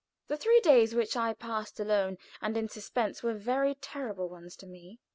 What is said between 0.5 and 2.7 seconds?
days which I passed alone and in